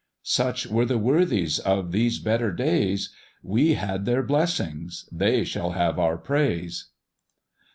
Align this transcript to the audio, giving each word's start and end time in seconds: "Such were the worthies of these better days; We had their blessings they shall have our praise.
"Such 0.23 0.65
were 0.65 0.85
the 0.87 0.97
worthies 0.97 1.59
of 1.59 1.91
these 1.91 2.17
better 2.17 2.51
days; 2.51 3.13
We 3.43 3.75
had 3.75 4.05
their 4.05 4.23
blessings 4.23 5.07
they 5.11 5.43
shall 5.43 5.73
have 5.73 5.99
our 5.99 6.17
praise. 6.17 6.87